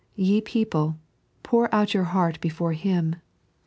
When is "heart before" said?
2.05-2.73